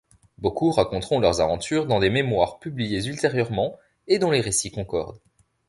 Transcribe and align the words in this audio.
Beaucoup 0.39 0.71
raconteront 0.71 1.19
leurs 1.19 1.41
aventures 1.41 1.85
dans 1.85 1.99
des 1.99 2.09
mémoires 2.09 2.57
publiées 2.57 3.05
ultérieurement, 3.05 3.77
et 4.07 4.17
dont 4.17 4.31
les 4.31 4.41
récits 4.41 4.71
concordent. 4.71 5.19